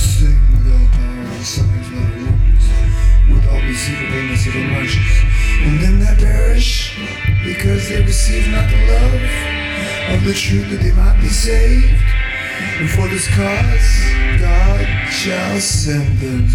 working 0.00 0.06
of 0.06 0.06
sin 0.06 0.38
with 0.52 0.72
all 0.72 0.86
power 0.92 1.24
and 1.36 1.44
signs 1.44 1.88
of 1.88 1.94
wonders, 1.94 2.66
with 3.28 3.44
all 3.50 3.60
deceivableness 3.60 4.46
of 4.46 4.52
the 4.54 4.64
righteous, 4.72 5.24
and 5.62 5.80
them 5.80 6.00
that 6.00 6.18
perish 6.18 6.96
because 7.44 7.88
they 7.88 8.02
receive 8.02 8.48
not 8.48 8.68
the 8.70 8.76
love 8.88 10.16
of 10.16 10.24
the 10.24 10.34
truth 10.34 10.70
that 10.70 10.80
they 10.82 10.92
might 10.92 11.20
be 11.20 11.28
saved. 11.28 12.02
And 12.78 12.90
for 12.90 13.08
this 13.08 13.26
cause, 13.28 13.88
God 14.40 14.86
shall 15.10 15.60
send 15.60 16.18
them 16.18 16.48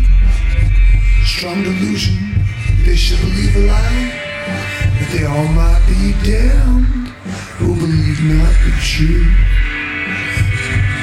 strong 1.24 1.64
delusion. 1.64 2.18
That 2.78 2.86
they 2.86 2.96
should 2.96 3.20
believe 3.22 3.56
a 3.56 3.68
lie, 3.68 4.12
that 5.00 5.10
they 5.12 5.26
all 5.26 5.48
might 5.54 5.82
be 5.88 6.14
damned 6.26 7.10
who 7.58 7.76
believe 7.76 8.22
not 8.24 8.54
the 8.66 8.74
truth. 8.82 9.34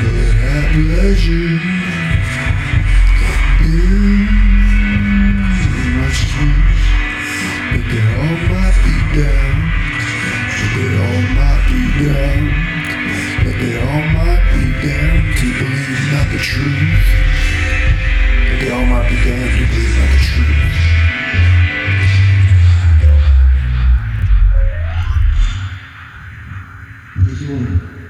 But 0.03 0.33
at 0.42 0.72
pleasure. 0.72 1.72
But 11.94 13.56
they 13.60 13.76
all 13.78 14.06
might 14.14 14.44
be 14.54 14.64
damned 14.80 15.36
to 15.36 15.46
believe 15.58 16.04
not 16.10 16.26
the 16.32 16.38
truth. 16.38 17.04
They 18.60 18.70
all 18.70 18.86
might 18.86 19.10
be 19.10 19.16
damned 19.16 19.52
to 19.58 19.66
believe 19.66 19.96
not 19.98 20.08
the 20.10 20.20
truth. 20.24 20.72
Praise 27.12 27.40
the 27.40 28.02